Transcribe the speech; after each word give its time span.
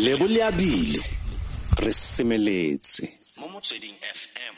lebo 0.00 0.26
le 0.26 0.42
abile 0.42 0.98
re 1.82 1.92
semeletse. 1.92 3.04
Mo 3.40 3.48
motsweding 3.48 3.96
fm 4.02 4.54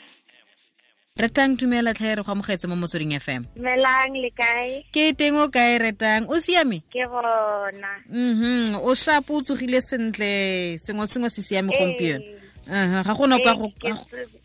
retang 1.17 1.55
tumela 1.57 1.93
tlhae 1.93 2.15
re 2.17 2.23
go 2.23 2.31
amogetse 2.31 2.65
mo 2.67 2.75
motsweding 2.75 3.13
fm 3.19 3.43
Dumelang 3.55 4.13
le 4.23 4.29
kae? 4.35 4.83
ke 4.91 5.13
teng 5.15 5.37
o 5.37 5.47
kae 5.49 5.77
retang 5.79 6.27
o 6.29 6.39
siame? 6.39 6.81
Ke 6.91 7.05
gona. 7.07 7.91
mhm 8.09 8.75
o 8.83 8.95
shapo 8.95 9.37
o 9.37 9.41
tsogile 9.41 9.81
sentle. 9.81 10.77
Sengwe 10.79 11.07
sengwe 11.07 11.29
se 11.29 11.41
siame 11.41 11.71
gompieno. 11.71 12.23
Aha 12.67 13.03
ga 13.03 13.13
gona 13.13 13.39
pa 13.43 13.53
go 13.55 13.69
Ke 13.79 13.89
ga 13.89 13.93
go- 13.93 14.07
tso- 14.09 14.41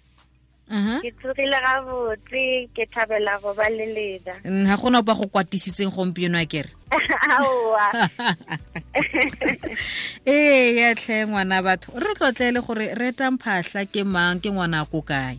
aha. 0.71 1.01
ke 1.03 1.11
tsogile 1.19 1.59
gabotse 1.65 2.45
ke 2.77 2.85
thabela 2.93 3.41
go 3.41 3.55
ba 3.55 3.71
le 3.71 3.87
leda. 3.95 4.35
Mm, 4.45 4.67
ga 4.69 4.77
gona 4.77 5.03
pa 5.03 5.15
go 5.15 5.27
kwatisitseng 5.27 5.91
gompieno 5.91 6.39
a 6.39 6.45
kere. 6.47 6.69
Aowa. 7.33 7.87
ee 10.27 10.77
ya 10.81 10.95
tlhe 10.95 11.27
ngwana 11.27 11.63
batho 11.63 11.93
re 11.99 12.13
tlotlele 12.15 12.61
gore 12.61 12.95
retang 12.95 13.39
phatlha 13.39 13.85
ke 13.87 14.03
mang 14.05 14.41
ke 14.43 14.51
ngwana 14.51 14.85
ko 14.89 15.03
kae 15.03 15.39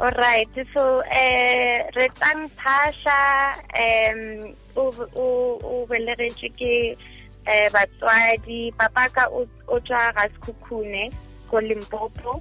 Alright. 0.00 0.48
So 0.72 1.04
eh 1.12 1.84
re 1.92 2.08
tang 2.16 2.48
phasha 2.56 3.52
em 3.76 4.56
o 4.72 4.88
o 5.12 5.26
o 5.60 5.84
belegetšwe 5.92 6.48
ke 6.56 6.96
eh 7.44 7.68
batswadi 7.68 8.72
papa 8.80 9.12
ka 9.12 9.28
o 9.28 9.44
tswa 9.84 10.08
ga 10.16 10.24
Sekhukhune 10.32 11.12
ko 11.52 11.60
Limpopo. 11.60 12.40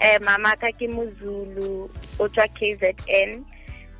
Eh 0.00 0.16
mama 0.24 0.56
ka 0.56 0.72
ke 0.72 0.88
Mozulu 0.88 1.92
o 1.92 2.24
tswa 2.24 2.48
KZN. 2.56 3.44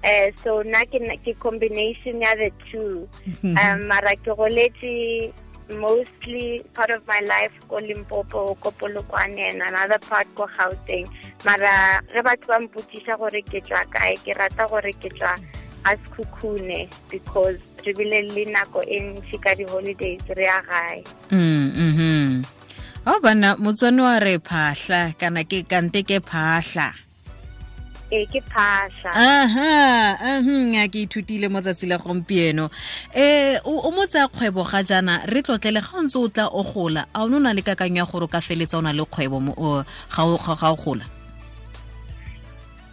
Eh 0.05 0.29
so 0.37 0.61
nna 0.63 0.85
ke 0.85 1.01
na- 1.01 1.17
ke 1.25 1.33
combination 1.41 2.21
ya 2.21 2.37
the 2.37 2.53
two. 2.69 3.09
um 3.45 3.89
mara 3.89 4.13
ke 4.21 4.31
goletse 4.37 5.33
mostly 5.81 6.61
part 6.77 6.91
of 6.93 7.01
my 7.09 7.21
life 7.25 7.53
ko 7.73 7.81
Limpopo 7.81 8.53
ko 8.61 8.69
Polokwane 8.77 9.49
and 9.49 9.63
another 9.65 9.97
part 9.99 10.29
ko 10.37 10.45
Gauteng. 10.45 11.09
Mara 11.49 12.05
ge 12.13 12.21
batho 12.21 12.53
ba 12.53 12.61
mpotsisa 12.61 13.17
gore 13.17 13.41
ke 13.49 13.65
tswa 13.65 13.81
kae 13.89 14.13
ke 14.21 14.37
rata 14.37 14.69
gore 14.69 14.93
ke 15.01 15.09
tswa 15.17 15.33
a 15.89 15.97
Sekhukhune 15.97 16.85
because 17.09 17.57
re 17.85 17.93
bile 17.97 18.29
le 18.29 18.45
nako 18.53 18.85
e 18.85 19.01
ntši 19.01 19.37
ka 19.41 19.57
di-holidays 19.57 20.21
re 20.37 20.45
ya 20.45 20.61
gae. 20.69 21.01
Mm 21.33 21.69
mhm. 21.73 22.45
A 23.09 23.21
bana 23.21 23.57
motswane 23.57 24.01
wa 24.05 24.17
re 24.21 24.37
phatlha 24.41 25.17
kana 25.17 25.45
ke 25.49 25.65
kante 25.65 26.05
ke 26.05 26.21
phatlha 26.21 26.93
ee 28.15 28.27
ke 28.33 28.41
phasha 28.53 29.11
aha 29.11 30.41
mhm 30.41 30.79
a 30.79 30.87
ke 30.89 31.03
ithutile 31.07 31.49
mo 31.51 31.61
tsatsi 31.61 31.87
la 31.91 31.99
gompieno. 31.99 32.71
Um 33.15 33.83
o 33.85 33.91
mo 33.91 34.07
tsa 34.07 34.29
kgwebo 34.29 34.63
ga 34.71 34.83
jana 34.83 35.21
re 35.27 35.43
tlotlele 35.43 35.81
ga 35.83 35.99
ntse 36.03 36.19
o 36.19 36.29
tla 36.29 36.47
o 36.49 36.63
gola 36.63 37.07
a 37.15 37.23
o 37.25 37.29
ne 37.29 37.37
o 37.37 37.41
na 37.41 37.53
le 37.53 37.63
kakanyo 37.63 38.03
ya 38.03 38.07
gore 38.07 38.27
ka 38.29 38.41
feletsa 38.41 38.79
o 38.79 38.81
na 38.87 38.93
le 38.93 39.05
kgwebo 39.05 39.41
mo- 39.41 39.85
ga 40.15 40.23
o 40.25 40.37
ga- 40.39 40.57
ga 40.61 40.71
o 40.73 40.77
gola? 40.77 41.05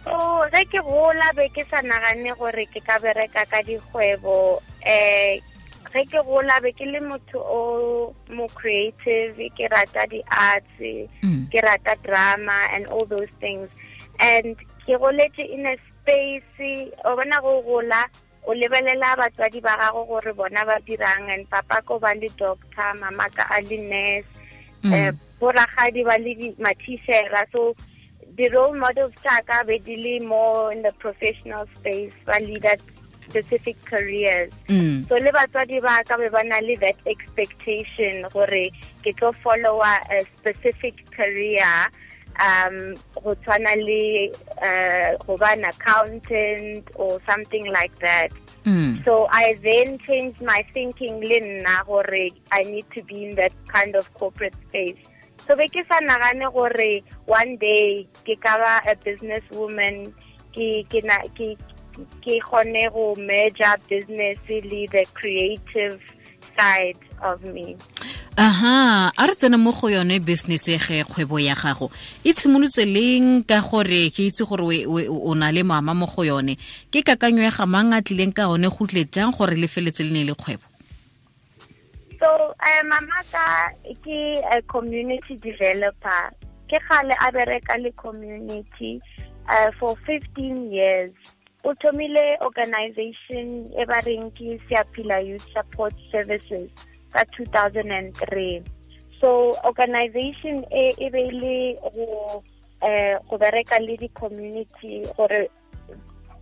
O 0.06 0.42
ge 0.50 0.64
ke 0.66 0.80
gola 0.82 1.30
be 1.36 1.46
ke 1.54 1.62
sa 1.70 1.78
nagane 1.80 2.34
gore 2.38 2.66
ke 2.74 2.80
ka 2.82 2.98
bereka 2.98 3.46
ka 3.46 3.62
dikgwebo. 3.62 4.58
Um 4.58 5.38
ge 5.92 6.02
ke 6.10 6.20
gola 6.26 6.58
be 6.64 6.72
ke 6.74 6.82
le 6.90 6.98
motho 7.06 7.38
o 7.38 7.60
mo 8.34 8.48
creative 8.50 9.38
ke 9.54 9.68
rata 9.70 10.02
di-arts 10.10 10.74
Mm. 11.22 11.46
ke 11.52 11.60
rata 11.62 11.94
drama 12.02 12.66
and 12.74 12.86
all 12.90 13.06
those 13.06 13.30
things. 13.38 13.68
And 14.18 14.56
ke 14.86 14.98
goletse 14.98 15.44
in 15.46 15.66
a 15.66 15.76
space 16.02 16.90
o 17.04 17.16
bona 17.16 17.40
go 17.40 17.62
gola 17.62 18.04
o 18.46 18.54
lebelela 18.54 19.16
batswadi 19.16 19.62
ba 19.62 19.76
gago 19.78 20.04
gore 20.06 20.32
bona 20.34 20.64
ba 20.66 20.78
dirang 20.86 21.30
and 21.30 21.48
papa 21.50 21.82
ko 21.86 21.98
ba 21.98 22.14
le 22.14 22.28
doctor 22.36 22.90
mama 22.98 23.28
ka 23.30 23.46
a 23.50 23.62
le 23.62 23.78
nurse 23.78 24.26
um 24.84 25.18
boragadi 25.40 26.02
ba 26.04 26.18
le 26.18 26.54
ma-teachera 26.58 27.46
so 27.52 27.74
the 28.36 28.48
role 28.48 28.74
models 28.74 29.14
tsa 29.22 29.38
ka 29.46 29.62
be 29.64 29.78
di 29.78 29.96
le 29.96 30.14
more 30.26 30.72
in 30.72 30.82
the 30.82 30.92
professional 30.98 31.66
space 31.78 32.12
ba 32.26 32.38
leader 32.40 32.76
specific 33.28 33.76
careers. 33.84 34.52
Mm. 34.68 35.08
so 35.08 35.14
le 35.16 35.30
batswadi 35.32 35.80
ba 35.80 36.02
ka 36.04 36.18
be 36.18 36.28
ba 36.28 36.42
na 36.44 36.58
le 36.60 36.76
that 36.82 36.98
expectation 37.06 38.26
gore 38.34 38.74
ke 39.06 39.14
tlo 39.16 39.30
followa 39.42 40.02
a 40.10 40.26
specific 40.38 40.98
career 41.14 41.88
um 42.40 42.94
go 43.22 43.34
tshwana 43.34 43.74
le 43.76 44.32
uh, 44.62 45.16
go 45.24 45.36
ba 45.36 45.52
an 45.52 45.64
accountant 45.64 46.88
or 46.94 47.20
something 47.28 47.66
like 47.66 47.96
that. 48.00 48.30
Mm. 48.64 49.04
so 49.04 49.26
i 49.30 49.58
then 49.62 49.98
changed 49.98 50.40
my 50.40 50.64
thinking 50.72 51.20
le 51.20 51.40
nna 51.40 51.84
gore 51.86 52.30
i 52.52 52.62
need 52.62 52.86
to 52.94 53.02
be 53.02 53.24
in 53.24 53.34
that 53.34 53.52
kind 53.66 53.96
of 53.96 54.12
corporate 54.14 54.54
space. 54.68 54.98
So 55.46 55.56
be 55.56 55.66
ke 55.66 55.82
sa 55.90 55.98
nagane 55.98 56.46
gore 56.54 57.02
one 57.26 57.56
day 57.56 58.06
ke 58.22 58.38
ka 58.38 58.54
ba 58.62 58.80
a 58.86 58.94
business 58.94 59.42
woman 59.50 60.14
ke 60.54 60.86
ke 60.86 61.02
na 61.02 61.18
ke 61.34 61.58
ke 62.22 62.38
kgone 62.38 62.86
go 62.94 63.14
merge 63.18 63.66
business 63.88 64.38
le 64.48 64.86
the 64.94 65.04
creative 65.14 66.00
side 66.56 66.98
of 67.22 67.42
me 67.42 67.76
aha 68.36 69.12
a 69.16 69.26
re 69.26 69.34
tsene 69.34 69.58
mo 69.60 69.72
go 69.72 69.88
yone 69.88 70.18
business 70.18 70.68
e 70.68 70.78
ge 70.78 71.04
kgwebo 71.04 71.38
ya 71.38 71.54
gago. 71.54 71.90
E 72.24 72.32
tshimolotse 72.32 72.86
leng 72.88 73.44
ka 73.44 73.60
gore 73.60 74.08
ke 74.08 74.32
itse 74.32 74.48
gore 74.48 74.86
o 74.88 75.34
na 75.34 75.50
le 75.52 75.62
mama 75.62 75.92
mo 75.94 76.06
go 76.06 76.22
yone? 76.22 76.56
Ke 76.90 77.04
kakanyo 77.04 77.44
ya 77.44 77.50
ga 77.50 77.66
mang 77.66 77.92
a 77.92 78.00
tlileng 78.00 78.32
ka 78.34 78.48
one 78.48 78.68
go 78.68 78.86
tle 78.86 79.04
jang 79.04 79.32
gore 79.36 79.52
le 79.52 79.68
feletse 79.68 80.00
le 80.00 80.12
ne 80.12 80.24
le 80.24 80.32
kgwebo? 80.32 80.64
So 82.18 82.54
uh, 82.56 82.82
mamaka 82.88 83.76
ke 84.00 84.40
a 84.48 84.62
community 84.62 85.36
developer. 85.36 86.32
Ke 86.72 86.80
gale 86.88 87.12
a 87.20 87.28
bereka 87.32 87.76
le 87.82 87.92
community 87.92 89.02
uh, 89.50 89.70
for 89.78 89.96
15 90.06 90.72
years. 90.72 91.12
O 91.64 91.74
thomile 91.74 92.40
organization 92.40 93.68
e 93.76 93.84
ba 93.84 94.00
reng 94.08 94.32
ke 94.32 94.56
Siapila 94.64 95.20
Youth 95.20 95.46
Support 95.52 95.92
Services 96.10 96.70
ka 97.12 97.22
2003 97.36 98.64
so 99.20 99.54
organization 99.64 100.66
e 100.72 100.90
e 100.98 101.06
be 101.14 101.24
le 101.30 101.58
go 101.94 102.42
eh 102.82 103.14
go 103.30 103.38
bereka 103.38 103.78
le 103.78 103.94
di 103.96 104.08
community 104.10 105.06
gore 105.16 105.46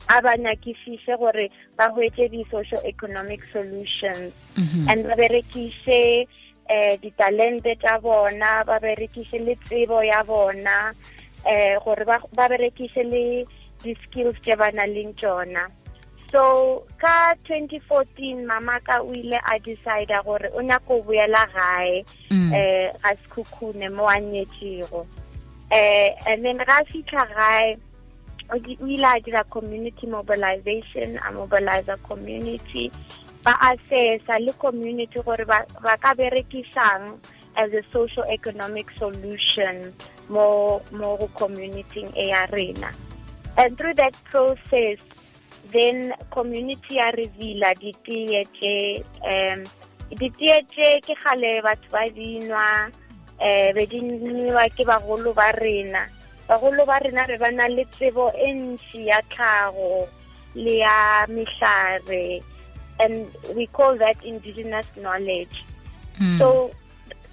a 0.08 0.16
ba 0.24 0.32
nyakisise 0.36 1.12
gore 1.20 1.50
ba 1.76 1.92
hwetse 1.92 2.28
di-social 2.32 2.80
economic 2.88 3.44
solutions. 3.52 4.32
Mhm. 4.56 4.88
and 4.88 5.00
ba 5.04 5.14
berekise 5.14 6.24
eh 6.70 6.94
ditalente 7.02 7.76
tsa 7.76 8.00
bona 8.00 8.64
ba 8.64 8.80
berekise 8.80 9.38
le 9.38 9.54
tsebo 9.66 10.00
ya 10.02 10.24
bona 10.24 10.94
eh 11.44 11.76
gore 11.84 12.04
ba 12.08 12.48
berekise 12.48 13.02
le 13.04 13.44
di-skills 13.82 14.40
tse 14.40 14.56
ba 14.56 14.72
nang 14.72 14.88
le 14.88 15.12
tsona 15.12 15.68
so 16.30 16.82
ka 16.98 17.34
2014 17.48 18.46
mama 18.46 18.78
ka 18.86 19.02
o 19.02 19.10
ile 19.14 19.38
a 19.42 19.58
decide 19.58 20.14
gore 20.24 20.48
o 20.54 20.62
nyaka 20.62 20.86
go 20.86 21.02
boela 21.02 21.44
gae 21.54 22.04
Mm. 22.30 22.52
eh 22.54 22.92
ga 23.02 23.10
sekhukhune 23.18 23.90
mo 23.90 24.06
a 24.06 24.16
nyetšego 24.22 25.06
eh 25.70 26.14
and 26.26 26.44
then 26.44 26.58
ga 26.58 26.82
fitlha 26.86 27.26
gae 27.34 27.76
o 28.50 28.56
ile 28.86 29.06
a 29.06 29.20
dira 29.20 29.44
community 29.44 30.06
mobilization 30.06 31.18
a 31.18 31.30
mobilize 31.32 31.86
mobilizer 31.86 31.98
community. 32.02 32.90
Ba 33.44 33.56
assessa 33.60 34.38
le 34.38 34.52
community 34.52 35.18
gore 35.22 35.44
ba 35.44 35.64
ba 35.82 35.96
ka 35.96 36.14
berekisang 36.14 37.18
as 37.56 37.72
a 37.72 37.82
social 37.92 38.24
economic 38.30 38.90
solution 38.98 39.92
mo 40.28 40.80
mo 40.92 41.16
community 41.34 42.06
e 42.14 42.28
ya 42.30 42.46
rena. 42.52 42.90
And 43.56 43.76
through 43.78 43.94
that 43.94 44.14
process 44.30 44.98
then 45.72 46.12
community 46.30 46.96
ya 46.96 47.10
reveala 47.10 47.74
ditee 47.74 48.44
tše 48.56 49.04
um 49.22 49.64
ditee 50.18 50.62
tše 50.70 51.00
ke 51.06 51.14
gale 51.24 51.62
batho 51.62 51.88
ba 51.92 52.04
dinwa 52.10 52.90
um 53.40 53.68
be 53.74 53.86
di 53.86 54.00
nwa 54.00 54.68
ke 54.76 54.84
bagolo 54.84 55.32
ba 55.34 55.52
rena 55.56 56.06
bagolo 56.48 56.82
ba 56.86 56.98
rena 56.98 57.26
re 57.26 57.36
ba 57.38 57.50
na 57.50 57.66
le 57.68 57.84
tsebo 57.94 58.30
e 58.34 58.52
ntši 58.52 59.06
ya 59.06 59.22
tlhago 59.30 60.08
le 60.54 60.78
ya 60.82 61.26
mehlare 61.30 62.42
and 63.00 63.30
we 63.56 63.66
call 63.70 63.96
that 63.96 64.18
indigenous 64.24 64.86
knowledge 64.96 65.64
Mm. 66.20 66.36
so 66.36 66.70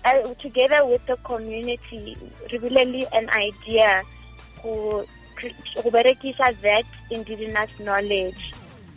uh, 0.05 0.33
together 0.39 0.85
with 0.87 1.03
the 1.11 1.17
community 1.27 2.15
re 2.47 2.57
bile 2.57 2.83
le 2.87 3.03
an 3.11 3.27
idea 3.35 3.99
go 4.63 5.03
cre- 5.37 5.55
go 5.83 5.89
berekisa 5.95 6.49
that 6.61 6.85
indigenous 7.09 7.69
knowledge 7.79 8.53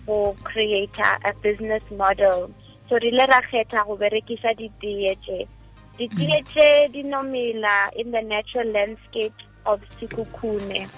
go 0.07 0.35
create 0.45 0.99
a, 0.99 1.33
business 1.43 1.83
model. 2.03 2.51
So 2.89 2.99
re 2.99 3.09
ile 3.13 3.27
ra 3.33 3.41
kgetha 3.49 3.87
go 3.87 3.97
berekisa 3.97 4.57
ditee 4.59 5.15
tše 6.51 6.93
di 6.93 7.03
nomela 7.03 7.77
in 7.97 8.11
the 8.11 8.23
natural 8.23 8.69
landscape 8.73 9.37
of 9.67 9.81
Sekhukhune 10.01 10.89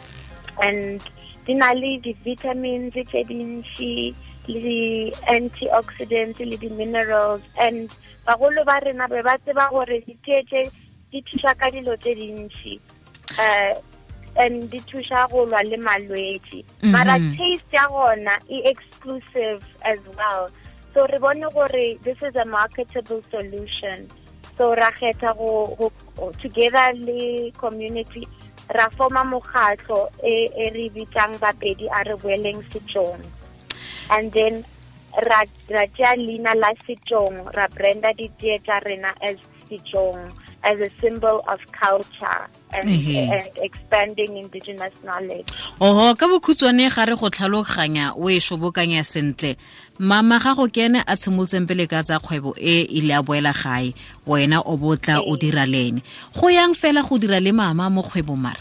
and 0.63 1.03
di 1.47 1.55
na 1.55 1.73
le 1.73 1.99
di-vitamins 2.07 2.95
tše 2.95 3.25
dintši 3.31 4.15
le 4.47 4.61
di-antioxidants 4.67 6.39
le 6.39 6.57
di-minerals. 6.57 7.43
And 7.59 7.91
bagolo 8.27 8.65
ba 8.65 8.81
rena 8.85 9.09
be 9.09 9.23
ba 9.23 9.37
tseba 9.43 9.71
gore 9.71 10.01
tse 10.07 10.71
di 11.11 11.23
thusa 11.23 11.55
ka 11.59 11.71
dilo 11.71 11.97
tse 11.99 12.15
um 13.39 13.92
and 14.37 14.71
di 14.71 14.81
thusa 14.81 15.29
go 15.31 15.45
lwa 15.47 15.63
le 15.65 15.77
malwetse. 15.77 16.65
Mm-hmm. 16.65 16.91
Mara 16.91 17.19
taste 17.37 17.73
ya 17.73 17.89
gona 17.89 18.39
e 18.49 18.63
exclusive 18.65 19.65
as 19.83 19.99
well. 20.17 20.49
So 20.95 21.07
re 21.07 21.19
bone 21.19 21.45
gore 21.53 21.97
this 22.03 22.19
is 22.23 22.35
a 22.37 22.45
marketable 22.45 23.23
solution. 23.31 24.09
So 24.57 24.75
ra 24.75 24.91
kgetha 24.91 25.37
go, 25.37 25.93
together 26.41 26.93
le 26.95 27.51
community 27.53 28.29
ra 28.75 28.89
forma 28.91 29.25
mokgatlo 29.25 30.11
e, 30.25 30.49
e 30.57 30.71
re 30.71 30.91
bitsang 30.91 31.39
bapedi 31.39 31.89
a 31.89 32.03
re 32.05 32.17
boeleng 32.17 32.63
setsong. 32.71 33.21
And 34.11 34.33
then 34.33 34.65
ra 35.17 35.45
ra 35.69 35.85
tšea 35.87 36.17
leina 36.17 36.55
la 36.57 36.73
setsong 36.87 37.53
ra 37.55 37.69
branda 37.69 38.13
ditee 38.17 38.59
tša 38.65 38.81
rena 38.85 39.13
as 39.21 39.37
setsong 39.69 40.33
as 40.65 40.81
a 40.81 40.91
symbol 41.01 41.45
of 41.49 41.61
culture 41.73 42.49
and, 42.75 42.89
and 42.89 43.51
expanding 43.57 44.37
indigenous 44.37 44.93
knowledge. 45.05 45.49
Oho 45.81 46.15
ka 46.17 46.27
bokhutswane 46.27 46.89
ga 46.91 47.05
re 47.05 47.17
go 47.17 47.29
tlhaloganya 47.29 48.17
o 48.17 48.29
e 48.29 48.39
shobokanya 48.39 49.05
sentle. 49.05 49.57
Mama 49.99 50.39
ga 50.39 50.55
go 50.55 50.67
ke 50.67 50.89
ene 50.89 51.01
a 51.07 51.17
tshimolotseng 51.17 51.69
pele 51.69 51.87
ka 51.87 52.03
tsa 52.03 52.19
kgwebo 52.19 52.55
e 52.59 52.89
ile 52.99 53.13
a 53.13 53.23
boela 53.23 53.53
gae. 53.53 53.93
Wena 54.27 54.63
o 54.65 54.77
botla 54.77 55.21
o 55.21 55.37
dira 55.37 55.67
le 55.67 55.89
ene. 55.89 56.03
Go 56.35 56.49
yang 56.49 56.75
fela 56.75 57.03
go 57.07 57.19
dira 57.19 57.41
le 57.41 57.53
mama 57.53 57.91
mo 57.91 58.03
kgwebo 58.03 58.37
mara? 58.37 58.61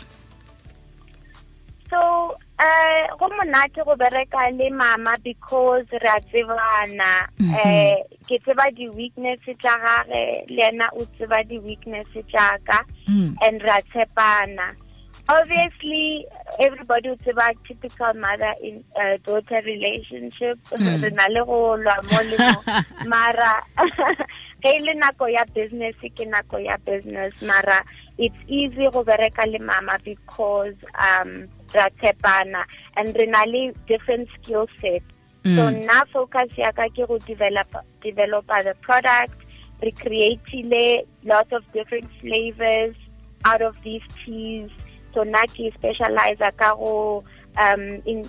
So 1.89 2.35
uh 2.59 3.15
go 3.17 3.27
monate 3.27 3.83
go 3.83 3.95
bereka 3.95 4.51
le 4.57 4.69
mama 4.69 5.17
because 5.23 5.85
re 5.91 6.09
a 6.09 6.21
tsebana. 6.21 7.27
Um 7.39 8.03
ke 8.27 8.37
tseba 8.43 8.69
di-weakness 8.75 9.39
tša 9.43 9.75
gage 9.81 10.45
le 10.47 10.63
ena 10.67 10.89
o 10.93 11.05
tseba 11.17 11.43
di-weakness 11.47 12.07
tšaka 13.07 13.37
and 13.41 13.61
ra 13.63 13.81
tshepana 13.81 14.75
obviously 15.29 16.25
everybody 16.59 17.09
o 17.09 17.15
tseba 17.15 17.53
typical 17.67 18.13
mother 18.13 18.53
in 18.61 18.83
uh, 18.95 19.17
daughter 19.23 19.61
relationship. 19.65 20.59
Re 20.71 21.09
na 21.09 21.27
le 21.29 21.45
go 21.45 21.77
lwa 21.77 22.03
mo 22.03 22.21
le 22.21 22.37
mo. 22.37 22.63
Mara 23.07 23.63
ge 24.63 24.79
le 24.81 24.93
nako 24.93 25.31
ya 25.31 25.45
business 25.53 25.95
ke 26.01 26.25
nako 26.27 26.63
ya 26.63 26.77
business. 26.85 27.33
Mara 27.41 27.83
it's 28.17 28.35
easy 28.47 28.89
go 28.91 29.03
bereka 29.03 29.45
le 29.49 29.59
mama 29.59 29.97
because 30.03 30.75
um 30.99 31.47
and 32.97 33.15
re 33.15 33.25
na 33.25 33.43
le 33.43 33.73
different 33.87 34.27
skill 34.41 34.67
set. 34.81 35.01
So 35.43 35.69
now 35.69 36.03
focus 36.11 36.49
ya 36.57 36.71
ka 36.71 36.89
ke 36.89 37.07
go 37.07 37.17
develop 37.19 37.67
developa 38.03 38.63
the 38.63 38.75
product 38.81 39.33
re 39.81 39.91
creatile 39.91 41.05
lot 41.23 41.51
of 41.51 41.63
different 41.71 42.09
flavors 42.19 42.95
out 43.45 43.61
of 43.61 43.81
these 43.83 44.03
teas. 44.23 44.69
So 45.13 45.23
nna 45.23 45.43
ke 45.51 45.73
specialize 45.75 46.39
ka 46.57 46.75
go 46.75 47.23
um 47.57 48.01
in 48.05 48.23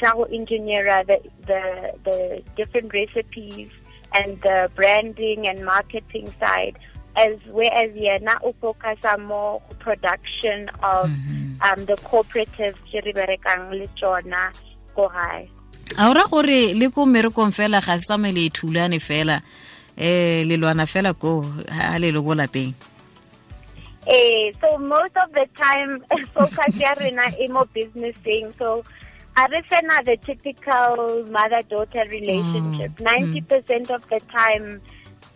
ka 0.00 0.14
go 0.14 0.24
engineer 0.24 1.04
the 1.04 1.18
the 1.46 1.62
the 2.04 2.42
different 2.56 2.92
recipes 2.94 3.70
and 4.12 4.40
the 4.42 4.70
branding 4.74 5.48
and 5.48 5.64
marketing 5.64 6.32
side 6.38 6.78
as 7.16 7.38
well 7.46 7.70
as 7.72 7.90
whereas 7.94 8.22
yena 8.22 8.34
o 8.42 8.54
focusa 8.60 9.18
more 9.18 9.60
production 9.78 10.68
of 10.82 11.08
mm 11.08 11.14
-hmm. 11.14 11.72
um 11.72 11.86
the 11.86 11.96
cooperatives 11.96 12.78
tse 12.86 13.00
re 13.00 13.12
berekang 13.12 13.70
le 13.70 13.86
tsona 13.94 14.50
ko 14.94 15.08
gae. 15.08 15.48
A 15.96 16.10
ora 16.10 16.24
gore 16.30 16.74
le 16.74 16.90
ko 16.90 17.06
mmerekong 17.06 17.52
fela 17.52 17.80
ga 17.80 17.98
se 18.00 18.50
thulane 18.50 18.98
fela 18.98 19.42
eh 19.96 20.44
le 20.44 20.56
lwana 20.56 20.86
fela 20.86 21.14
ko 21.14 21.44
a 21.70 21.98
le 21.98 22.12
go 22.12 22.34
lapeng. 22.34 22.74
Eh 24.06 24.52
so 24.60 24.78
most 24.78 25.16
of 25.16 25.32
the 25.32 25.46
time 25.56 26.02
focus 26.34 26.76
ya 26.76 26.94
rena 26.94 27.30
e 27.38 27.48
mo 27.48 27.64
businessing 27.74 28.52
so 28.58 28.84
a 29.36 29.46
re 29.48 29.62
fena 29.70 30.04
the 30.04 30.16
typical 30.26 31.24
mother 31.30 31.62
daughter 31.68 32.04
relationship. 32.10 32.92
Mm. 32.98 33.46
90% 33.46 33.90
of 33.90 34.02
the 34.08 34.20
time 34.30 34.80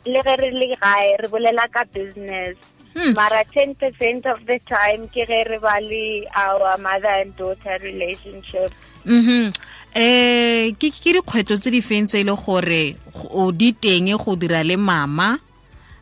le 0.05 0.21
ge 0.23 0.35
re 0.43 0.51
le 0.51 0.75
gae 0.75 1.17
re 1.23 1.29
bolela 1.29 1.71
ka 1.71 1.85
business. 1.93 2.57
Hmm. 2.95 3.13
mara 3.13 3.45
10% 3.45 4.27
of 4.27 4.47
the 4.47 4.59
time 4.67 5.07
ke 5.15 5.25
ge 5.29 5.41
re 5.47 5.59
ba 5.65 5.79
le 5.81 6.27
our 6.35 6.77
mother 6.79 7.15
and 7.23 7.37
daughter 7.37 7.77
relationship 7.83 8.73
-hmm. 9.05 9.53
eh 9.95 10.73
ke 10.79 10.91
ke 10.91 11.11
dikgwetlo 11.17 11.57
tse 11.57 11.71
di 11.71 11.81
feng 11.83 12.07
tse 12.07 12.21
e 12.21 12.25
le 12.25 12.35
gore 12.35 12.97
o 13.31 13.53
di 13.53 13.73
teng 13.73 14.11
go 14.17 14.37
dira 14.37 14.63
le 14.63 14.77
mama 14.77 15.39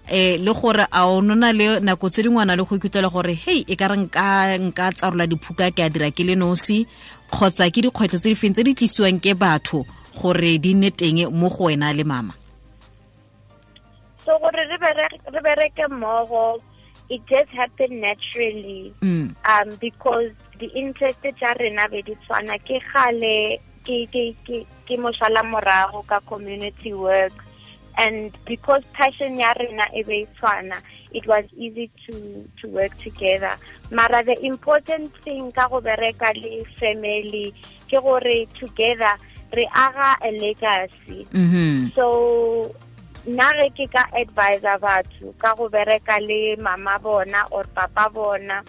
eh 0.09 0.39
le 0.39 0.53
gore 0.53 0.87
a 0.91 1.07
o 1.07 1.21
nona 1.21 1.53
le 1.53 1.81
nako 1.81 2.09
tse 2.09 2.23
dingwana 2.23 2.57
le 2.57 2.63
go 2.63 2.77
ikutlwela 2.77 3.11
gore 3.11 3.35
hey 3.35 3.65
e 3.67 3.75
ka 3.77 3.89
re 3.89 3.97
nka 3.97 4.59
nka 4.59 4.93
tsarola 4.93 5.27
diphuka 5.27 5.71
ke 5.75 5.83
a 5.83 5.91
dira 5.91 6.11
ke 6.11 6.23
le 6.23 6.35
nosi 6.39 6.87
kgotsa 7.31 7.71
ke 7.71 7.83
dikgwetlo 7.83 8.19
tse 8.19 8.31
di 8.31 8.39
feng 8.39 8.55
tse 8.55 8.63
di 8.63 8.75
tlisiwang 8.75 9.19
ke 9.19 9.35
batho 9.35 9.83
gore 10.15 10.59
di 10.59 10.75
nne 10.75 10.91
teng 10.91 11.27
mo 11.35 11.49
go 11.51 11.67
wena 11.67 11.91
le 11.93 12.05
mama 12.05 12.35
so 14.25 14.39
gore 14.39 14.63
re 14.63 15.41
bereke 15.43 15.87
mmogo 15.91 16.63
it 17.09 17.23
just 17.27 17.51
happened 17.51 18.01
naturally 18.01 18.93
mm. 19.03 19.31
um 19.47 19.69
because 19.81 20.33
the 20.59 20.67
interest 20.75 21.23
tša 21.23 21.59
rena 21.59 21.89
be 21.89 22.03
di 22.03 22.15
tshwana. 22.27 22.59
Ke 22.65 22.81
gale 22.93 23.59
ke 23.85 24.07
ke 24.13 24.35
ke 24.47 24.67
ke 24.87 24.95
mošala 24.97 25.43
morago 25.45 26.07
ka 26.07 26.21
community 26.21 26.93
work. 26.93 27.33
And 27.99 28.37
because 28.45 28.85
passion 28.93 29.37
ya 29.37 29.53
rena 29.57 29.89
e 29.95 30.03
be 30.03 30.27
tshwana 30.37 30.81
it 31.17 31.27
was 31.27 31.45
easy 31.57 31.91
to 32.07 32.15
to 32.61 32.69
work 32.69 32.93
together. 32.99 33.57
Mara 33.91 34.25
the 34.25 34.37
important 34.45 35.15
thing 35.25 35.53
ka 35.53 35.69
go 35.69 35.81
bereka 35.81 36.35
le 36.37 36.65
family 36.77 37.55
ke 37.89 37.97
gore 38.03 38.47
together 38.61 39.17
re 39.57 39.65
aga 39.73 40.11
a 40.21 40.31
legacy. 40.31 41.25
Mm 41.33 41.49
-hmm. 41.49 41.75
so 41.95 42.07
nna 43.27 43.49
ge 43.59 43.69
ke 43.77 43.87
ka 43.91 44.05
advisor 44.13 44.77
batho 44.79 45.33
ka 45.41 45.55
go 45.57 45.69
bereka 45.73 46.21
le 46.21 46.57
mama 46.61 46.99
bona 46.99 47.49
or 47.51 47.65
papa 47.75 48.11
bona 48.13 48.63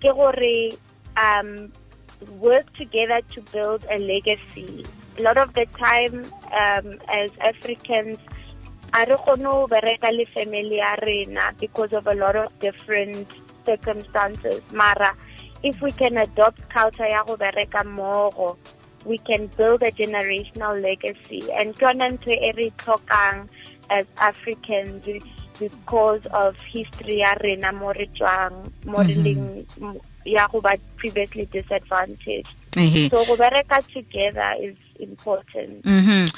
ke 0.00 0.10
gore 0.14 0.72
um 1.16 1.72
work 2.38 2.72
together 2.74 3.20
to 3.34 3.40
build 3.52 3.84
a 3.90 3.98
legacy. 3.98 4.84
A 5.18 5.22
lot 5.22 5.36
of 5.36 5.54
the 5.54 5.66
time 5.78 6.24
um 6.52 6.98
as 7.08 7.30
africans 7.40 8.18
because 11.58 11.92
of 11.92 12.06
a 12.06 12.14
lot 12.14 12.36
of 12.36 12.60
different 12.60 13.26
circumstances. 13.64 14.60
Mara 14.72 15.14
if 15.62 15.80
we 15.80 15.90
can 15.92 16.16
adopt 16.18 16.68
culture 16.68 17.06
we 19.04 19.18
can 19.18 19.46
build 19.56 19.82
a 19.82 19.90
generational 19.92 20.80
legacy. 20.80 21.50
And 21.52 21.74
ke 21.74 21.80
yona 21.80 22.10
ntho 22.12 22.30
e 22.30 23.52
as 23.90 24.06
Africans 24.18 25.04
because 25.62 26.26
of 26.32 26.56
history 26.74 27.18
ya 27.22 27.34
rena 27.42 27.72
mo 27.72 27.92
re 27.92 28.06
tswang 28.14 28.54
mo 28.86 28.98
re 29.02 29.14
leng 29.14 29.64
ya 30.24 30.46
go 30.48 30.60
ba 30.60 30.76
previously 30.96 31.46
disadvantaged. 31.52 32.54
So 33.10 33.24
go 33.24 33.36
bereka 33.36 33.82
together 33.92 34.54
is 34.60 34.76
important. 34.98 35.84
Mhm. 35.84 36.28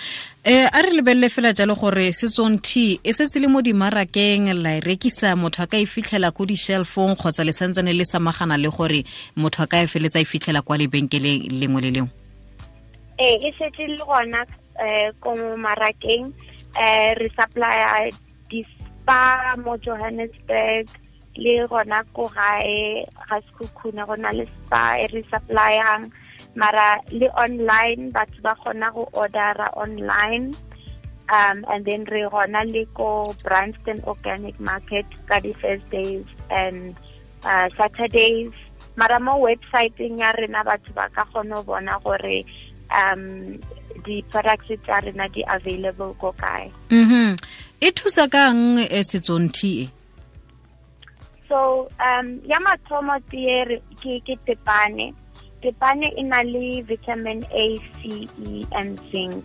Eh 0.45 0.69
a 0.73 0.83
re 0.83 0.91
lebelele 0.91 1.29
fela 1.31 1.53
jalo 1.55 1.75
gore 1.75 2.11
setsong 2.13 2.61
tea 2.63 3.01
e 3.05 3.13
setse 3.13 3.41
le 3.41 3.47
mo 3.47 3.61
dimarakeng 3.63 4.53
la 4.63 4.77
e 4.77 4.81
rekisa 4.81 5.37
motho 5.37 5.63
a 5.63 5.67
ka 5.67 5.77
e 5.77 5.87
fitlhela 5.87 6.33
ko 6.35 6.45
di-shelfong 6.45 7.17
kgotsa 7.17 7.45
le 7.45 7.53
santsene 7.53 7.93
le 7.95 8.05
samagana 8.05 8.57
le 8.61 8.69
gore 8.69 9.05
motho 9.37 9.63
a 9.63 9.67
ka 9.67 9.83
e 9.83 9.87
feletsa 9.87 10.21
e 10.21 10.25
fitlhela 10.25 10.63
kwa 10.63 10.77
lebenkeleng 10.77 11.49
lengwe 11.49 11.81
le 11.83 11.91
lengwe. 11.91 12.13
Ee 13.19 13.37
e 13.49 13.53
setse 13.59 13.87
le 13.89 14.03
gona 14.05 14.45
um 14.81 15.13
ko 15.21 15.31
marakeng 15.57 16.25
um 16.25 17.15
re 17.21 17.29
supplya 17.37 18.11
di-spa 19.05 19.57
mo 19.61 19.77
johannesburg 19.77 20.89
le 21.37 21.67
gona 21.69 22.01
ko 22.15 22.25
gae 22.33 23.05
ga 23.29 23.39
go 24.07 24.15
na 24.17 24.31
le 24.33 24.47
spa 24.47 24.97
e 24.97 25.07
re 25.13 25.23
supplyang. 25.31 26.11
Mara 26.57 27.01
le 27.11 27.29
online 27.37 28.13
batho 28.13 28.41
ba 28.43 28.55
kgona 28.57 28.93
go 28.95 29.09
ordera 29.13 29.69
online. 29.77 30.55
Um 31.29 31.65
and 31.69 31.85
then 31.85 32.05
re 32.05 32.25
gona 32.31 32.65
le 32.65 32.87
ko 32.95 33.35
Bryanston 33.45 34.01
Organic 34.07 34.59
Market 34.61 35.07
ka 35.29 35.41
di-first 35.41 35.85
days 35.91 36.25
and 36.51 36.97
uh, 37.45 37.69
Saturdays. 37.77 38.53
Mara 38.97 39.21
mo 39.21 39.37
websiteng 39.37 40.25
ya 40.25 40.33
rena 40.33 40.65
batho 40.65 40.95
ba 40.95 41.13
ka 41.13 41.29
kgona 41.29 41.61
go 41.61 41.77
bona 41.77 42.01
gore 42.01 42.41
um 42.89 43.61
di-products 44.05 44.71
tsa 44.85 45.01
rena 45.01 45.27
di 45.29 45.43
available 45.49 46.15
ko 46.21 46.31
kae? 46.37 46.71
Mhm 46.93 47.37
e 47.81 47.89
thusa 47.91 48.25
kang 48.31 48.81
e 48.81 49.01
setsong 49.05 49.53
tea 49.53 49.91
so 51.49 51.89
um 52.01 52.27
ya 52.49 52.59
mathomo 52.65 53.17
tee 53.31 53.81
ke 54.01 54.21
ke 54.27 54.35
tepane. 54.47 55.13
Tepane 55.63 56.09
e 56.17 56.23
na 56.23 56.41
le 56.43 56.83
vitamin 56.83 57.41
A, 57.53 57.81
C, 57.97 58.29
E 58.37 58.67
and 58.73 59.01
zinc. 59.09 59.45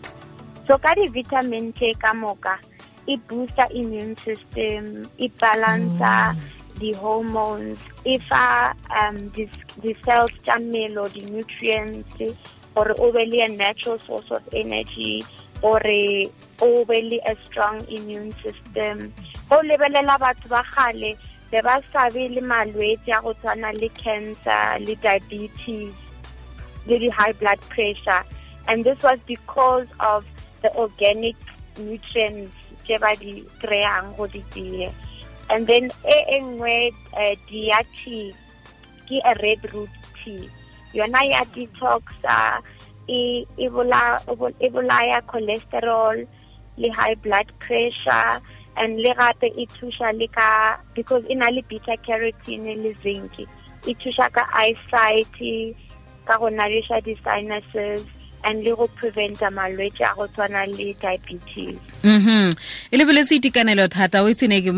So 0.67 0.75
ka 0.77 0.91
di-vitamin 0.95 1.71
tse 1.73 1.95
ka 1.95 2.11
moka 2.13 2.59
e 3.07 3.15
booster 3.27 3.67
immune 3.71 4.15
system 4.19 5.07
e 5.17 5.31
balancer 5.39 6.35
di-hormones 6.79 7.79
e 8.03 8.19
fa 8.19 8.75
um 8.99 9.15
di-cells 9.35 10.35
tsa 10.43 10.59
mmele 10.59 10.97
or 10.99 11.09
di-nutrients 11.09 12.35
gore 12.75 12.93
o 12.97 13.11
be 13.11 13.25
le 13.25 13.41
a 13.41 13.47
natural 13.47 13.99
source 14.05 14.29
of 14.31 14.43
energy 14.53 15.23
gore 15.61 16.29
o 16.61 16.85
be 16.85 17.01
le 17.01 17.19
a 17.25 17.35
strong 17.45 17.85
immune 17.89 18.33
system. 18.43 19.13
Go 19.49 19.61
lebelela 19.61 20.17
batho 20.19 20.49
ba 20.49 20.63
gale 20.75 21.17
be 21.51 21.61
ba 21.61 21.81
sabe 21.91 22.29
le 22.29 22.41
malwetse 22.41 23.11
a 23.17 23.21
go 23.21 23.33
tshwana 23.33 23.73
le 23.81 23.89
cancer 23.89 24.79
le 24.79 24.95
diabetes 24.95 25.93
le 26.87 26.99
di-high 26.99 27.33
blood 27.33 27.59
pressure. 27.69 28.23
And 28.67 28.83
this 28.83 29.01
was 29.03 29.19
because 29.25 29.87
of 29.99 30.25
the 30.61 30.73
organic 30.75 31.35
nutrients 31.77 32.55
tse 32.89 32.97
ba 32.97 33.13
di 33.21 33.45
kry-ang 33.61 34.17
go 34.17 34.25
di 34.25 34.41
tee 34.49 34.89
and 35.53 35.69
then 35.69 35.93
e 36.01 36.17
nngwe 36.41 36.89
uh, 37.13 37.33
dia 37.45 37.81
tea 37.93 38.33
ke 39.05 39.21
a 39.25 39.33
red 39.45 39.61
root 39.73 39.93
tea 40.17 40.49
yona 40.93 41.21
ya 41.31 41.41
detoxa 41.53 42.61
e 43.07 43.45
e 43.57 43.69
bola 43.69 44.19
bolaya 44.73 45.21
cholesterol 45.31 46.27
le 46.77 46.89
high 46.91 47.15
blood 47.15 47.47
pressure 47.59 48.41
and 48.77 48.99
le 49.03 49.13
gape 49.13 49.47
e 49.57 49.65
thuša 49.75 50.13
le 50.19 50.27
ka 50.27 50.77
because 50.95 51.23
e 51.29 51.35
na 51.35 51.49
le 51.49 51.61
beta 51.69 51.95
carotene 52.05 52.75
le 52.83 52.93
zinc. 53.03 53.35
E 53.87 53.93
thuša 54.01 54.31
ka 54.31 54.43
eyesight 54.61 55.35
ka 56.25 56.37
go 56.39 56.47
nadiša 56.49 57.01
di-sinuses 57.03 58.05
and 58.43 58.63
le 58.63 58.75
go 58.75 58.87
preventa 58.87 59.49
malwetse 59.49 60.03
a 60.03 60.13
go 60.15 60.27
tshwana 60.27 60.65
le 60.65 60.95
diabetes. 61.01 61.79
Mhm 62.03 62.53
e 62.91 62.97
lebeletse 62.97 63.35
itekanelo 63.35 63.87
thata 63.87 64.23
o 64.23 64.29
itsene 64.29 64.61
ke 64.61 64.71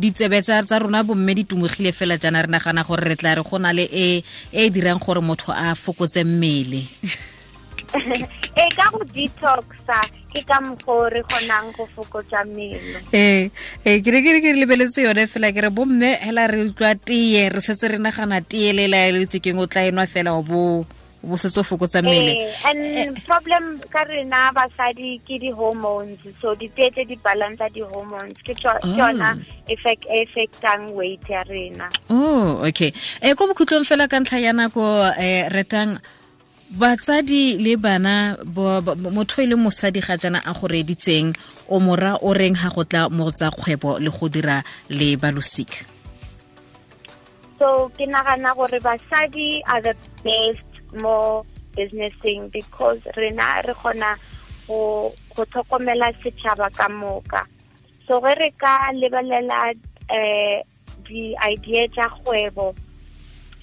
ditsebe 0.00 0.42
tsa 0.42 0.78
rona 0.78 1.02
bomme 1.02 1.34
di 1.34 1.44
tumogile 1.44 1.92
fela 1.92 2.18
jaana 2.18 2.42
re 2.42 2.48
nagana 2.48 2.84
gore 2.84 3.04
re 3.08 3.16
tla 3.16 3.34
re 3.34 3.42
go 3.42 3.58
na 3.58 3.72
le 3.72 3.84
e 3.90 4.22
e 4.52 4.70
dirang 4.70 4.98
gore 4.98 5.20
motho 5.20 5.52
a 5.52 5.74
fokotse 5.74 6.24
mmele. 6.24 6.84
E 7.94 8.66
ka 8.74 8.90
go 8.90 9.02
detoxa 9.06 9.98
ke 10.32 10.42
ka 10.42 10.58
mokgwa 10.62 11.10
re 11.14 11.22
kgonang 11.22 11.70
go 11.76 11.86
fokotsa 11.94 12.42
mmele. 12.44 13.02
Ee 13.14 13.50
ee 13.86 14.00
ke 14.02 14.10
re 14.10 14.22
ke 14.22 14.30
re 14.34 14.40
ke 14.42 14.50
lebeletse 14.58 15.02
yone 15.06 15.26
fela 15.30 15.52
ke 15.54 15.62
re 15.62 15.70
bomme 15.70 16.18
hela 16.18 16.46
re 16.50 16.66
utlwa 16.66 16.94
teye 16.98 17.48
re 17.54 17.60
setse 17.62 17.86
re 17.90 17.98
nagana 17.98 18.42
teye 18.42 18.74
le 18.74 18.90
laeletse 18.90 19.38
keng 19.38 19.62
o 19.62 19.66
tla 19.66 19.86
enwa 19.86 20.06
fela 20.10 20.34
o 20.34 20.42
bo 20.42 20.86
bo 21.24 21.36
setse 21.36 21.60
o 21.60 21.64
fokotsa 21.64 22.02
mmele. 22.02 22.52
and 22.68 23.16
problem 23.24 23.80
ka 23.90 24.04
rena 24.04 24.52
basadi 24.52 25.20
ke 25.24 25.40
di-hormones 25.40 26.20
so 26.40 26.54
ditee 26.54 26.90
tse 26.92 27.04
di 27.08 27.16
balansa 27.16 27.68
di-hormones. 27.72 28.36
Ke 28.44 28.54
tsona 28.54 29.36
affectang 29.68 30.92
weight 30.92 31.24
ya 31.28 31.42
rena. 31.48 31.88
Oh 32.10 32.60
okay. 32.62 32.92
Um 33.24 33.34
ko 33.34 33.48
bokhutlong 33.48 33.88
fela 33.88 34.06
ka 34.06 34.20
ntlha 34.20 34.38
ya 34.38 34.52
nako 34.52 35.08
um 35.08 35.44
retang 35.50 35.98
batsadi 36.70 37.58
le 37.58 37.76
bana 37.76 38.36
motho 39.14 39.42
e 39.42 39.46
le 39.46 39.56
mosadi 39.56 40.00
ga 40.00 40.16
jana 40.16 40.42
a 40.44 40.52
go 40.52 40.66
reditseng 40.66 41.36
o 41.68 41.78
mora 41.80 42.18
o 42.20 42.34
reng 42.34 42.56
ga 42.56 42.68
go 42.74 42.84
tla 42.84 43.08
mo 43.08 43.30
tsa 43.30 43.50
kgwebo 43.50 43.98
le 44.00 44.10
go 44.10 44.28
dira 44.28 44.62
le 44.88 45.16
balosika 45.16 45.86
so 47.58 47.90
ke 47.96 48.06
nagana 48.10 48.50
gore 48.56 48.80
basadi 48.80 49.62
are 49.70 49.82
the 49.82 49.94
best 50.24 50.73
mo 51.02 51.44
businessing 51.76 52.48
because 52.48 53.00
rena 53.16 53.62
re 53.66 53.74
kgona 53.74 54.16
go 54.66 55.12
go 55.34 55.44
tlhokomela 55.44 56.14
setšhaba 56.22 56.70
ka 56.72 56.88
moka. 56.88 57.42
So 58.06 58.20
ge 58.20 58.34
re 58.38 58.50
ka 58.58 58.92
lebelela 58.94 59.74
um 60.08 60.62
di-idea 61.04 61.84
tša 61.88 62.08
kgwebo 62.08 62.74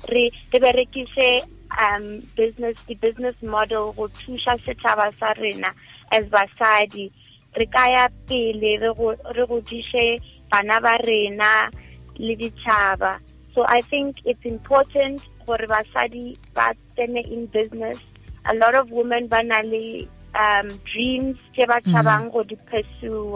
re 0.09 0.29
berekise 0.51 1.41
um 1.77 2.21
business 2.35 2.77
the 2.85 2.95
business 2.95 3.35
model 3.41 3.93
go 3.93 4.07
thuša 4.07 4.59
setšhaba 4.65 5.09
sa 5.17 5.33
rena 5.39 5.71
as 6.11 6.25
basadi. 6.25 7.09
Re 7.57 7.65
ka 7.65 7.85
ya 7.87 8.05
pele 8.27 8.77
re 8.77 9.43
godiše 9.47 10.19
bana 10.51 10.79
ba 10.81 10.97
rena 11.03 11.71
le 12.19 12.35
ditšhaba. 12.35 13.19
So 13.53 13.65
i 13.67 13.81
think 13.81 14.15
it's 14.25 14.45
important 14.45 15.27
gore 15.45 15.67
basadi 15.67 16.37
ba 16.53 16.71
tsene 17.01 17.25
in 17.27 17.45
business. 17.47 17.99
A 18.45 18.53
lot 18.55 18.75
of 18.75 18.89
women 18.91 19.27
ba 19.27 19.43
na 19.43 19.61
le 19.61 20.07
um 20.33 20.67
dreams 20.85 21.37
tse 21.53 21.65
ba 21.67 21.81
tshabang 21.81 22.31
go 22.31 22.43
di 22.43 22.55
pursue 22.69 23.35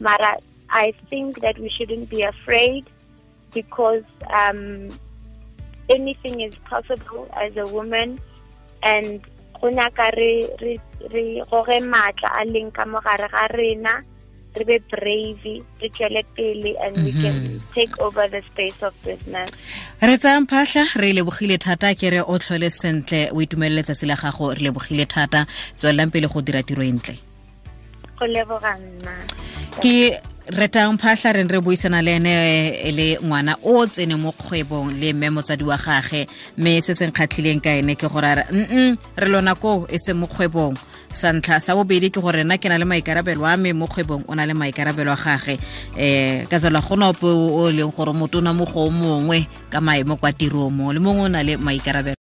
mara 0.00 0.40
i 0.70 0.92
think 1.10 1.40
that 1.44 1.58
we 1.58 1.68
shouldn't 1.68 2.08
be 2.08 2.22
afraid 2.22 2.88
because 3.52 4.02
um 4.32 4.88
anything 5.88 6.40
is 6.40 6.56
possible 6.64 7.28
as 7.36 7.56
a 7.56 7.66
woman. 7.72 8.18
And 8.82 9.20
go 9.60 9.70
nyaka 9.70 10.12
re 10.16 10.48
re 10.60 11.42
goge 11.50 11.78
maatla 11.84 12.28
a 12.40 12.42
leng 12.44 12.72
ka 12.72 12.84
mogare 12.84 13.28
ga 13.30 13.46
rena 13.54 14.02
re 14.56 14.64
be 14.64 14.78
brave 14.90 15.62
re 15.80 15.88
tswele 15.90 16.22
pele 16.36 16.76
and 16.84 16.96
we 17.04 17.12
can 17.12 17.60
take 17.74 17.98
over 18.00 18.28
the 18.28 18.42
space 18.50 18.82
of 18.82 18.92
business. 19.04 19.50
Re 20.00 20.16
tsayang 20.16 20.46
phatlha 20.46 20.84
re 21.02 21.12
lebogile 21.12 21.58
thata 21.58 21.94
ke 21.94 22.10
re 22.14 22.20
o 22.20 22.38
tlhole 22.38 22.70
sentle 22.70 23.30
o 23.32 23.40
itumelele 23.42 23.82
tsatsi 23.82 24.06
la 24.06 24.14
gago 24.14 24.54
re 24.54 24.62
lebogile 24.66 25.06
thata 25.06 25.46
tswelelang 25.76 26.12
pele 26.12 26.28
go 26.28 26.40
dira 26.40 26.62
tiro 26.62 26.82
e 26.82 26.92
ntle. 26.92 27.18
Go 28.18 28.26
leboga 28.26 28.78
nna. 28.78 29.16
Ke 29.82 30.20
retang 30.48 30.98
phatlha 31.00 31.32
re 31.34 31.42
re 31.42 31.60
buisana 31.60 32.02
le 32.04 32.12
ene 32.20 32.92
le 32.92 33.16
ngwana 33.18 33.56
o 33.64 33.86
tsene 33.86 34.14
mo 34.16 34.32
kgwebong 34.32 34.92
le 35.00 35.12
mme 35.12 35.30
motsadi 35.30 35.64
wa 35.64 35.76
gage 35.76 36.28
mme 36.58 36.82
se 36.82 36.94
se 36.94 37.06
nkgatlhileng 37.06 37.62
ka 37.64 37.70
ene 37.70 37.96
ke 37.96 38.06
gore 38.12 38.34
re 38.38 38.44
mm 38.52 38.96
re 39.16 39.28
lona 39.28 39.54
ko 39.54 39.86
e 39.88 39.98
se 39.98 40.12
mo 40.12 40.26
kgwebong 40.26 40.76
sa 41.14 41.32
ntlha 41.32 41.62
sa 41.62 41.74
bobedi 41.78 42.10
ke 42.10 42.20
gore 42.20 42.44
nna 42.44 42.58
ke 42.58 42.68
na 42.68 42.76
le 42.76 42.84
maikarabelo 42.84 43.46
a 43.46 43.56
me 43.56 43.72
mo 43.72 43.86
kgwebong 43.86 44.28
o 44.28 44.34
na 44.34 44.44
le 44.44 44.52
maikarabelo 44.52 45.14
a 45.14 45.16
gage. 45.16 45.56
Um 45.96 46.46
ka 46.50 46.58
tsela 46.60 46.84
go 46.84 46.94
na 46.96 47.08
ope 47.08 47.24
o 47.24 47.70
leng 47.72 47.94
gore 47.94 48.12
motho 48.12 48.38
o 48.38 48.44
na 48.44 48.52
mo 48.52 48.66
go 48.66 48.84
o 48.86 48.90
mongwe 48.90 49.46
ka 49.70 49.80
maemo 49.80 50.20
kwa 50.20 50.32
tirong 50.32 50.70
mongwe 50.70 50.94
le 50.94 51.00
mongwe 51.00 51.24
o 51.24 51.28
na 51.32 51.40
le 51.42 51.56
maikarabelo 51.56 52.12